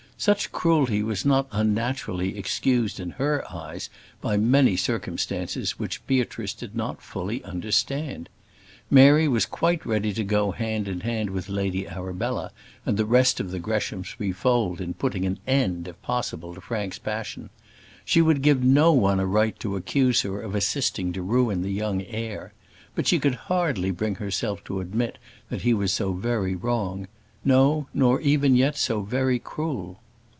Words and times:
Such 0.21 0.51
cruelty 0.51 1.01
was 1.01 1.25
not 1.25 1.47
unnaturally 1.51 2.37
excused 2.37 2.99
in 2.99 3.09
her 3.17 3.43
eyes 3.51 3.89
by 4.21 4.37
many 4.37 4.77
circumstances 4.77 5.79
which 5.79 6.05
Beatrice 6.05 6.53
did 6.53 6.75
not 6.75 7.01
fully 7.01 7.43
understand. 7.43 8.29
Mary 8.91 9.27
was 9.27 9.47
quite 9.47 9.83
ready 9.83 10.13
to 10.13 10.23
go 10.23 10.51
hand 10.51 10.87
in 10.87 10.99
hand 10.99 11.31
with 11.31 11.49
Lady 11.49 11.87
Arabella 11.87 12.51
and 12.85 12.97
the 12.97 13.05
rest 13.07 13.39
of 13.39 13.49
the 13.49 13.57
Greshamsbury 13.57 14.31
fold 14.31 14.79
in 14.79 14.93
putting 14.93 15.25
an 15.25 15.39
end, 15.47 15.87
if 15.87 15.99
possible, 16.03 16.53
to 16.53 16.61
Frank's 16.61 16.99
passion: 16.99 17.49
she 18.05 18.21
would 18.21 18.43
give 18.43 18.63
no 18.63 18.91
one 18.93 19.19
a 19.19 19.25
right 19.25 19.59
to 19.59 19.75
accuse 19.75 20.21
her 20.21 20.39
of 20.39 20.53
assisting 20.53 21.11
to 21.13 21.23
ruin 21.23 21.63
the 21.63 21.71
young 21.73 22.03
heir; 22.03 22.53
but 22.93 23.07
she 23.07 23.17
could 23.17 23.33
hardly 23.49 23.89
bring 23.89 24.13
herself 24.13 24.63
to 24.65 24.81
admit 24.81 25.17
that 25.49 25.63
he 25.63 25.73
was 25.73 25.91
so 25.91 26.13
very 26.13 26.53
wrong 26.53 27.07
no, 27.43 27.87
nor 27.91 28.21
yet 28.21 28.27
even 28.27 28.73
so 28.75 29.01
very 29.01 29.39
cruel. 29.39 29.97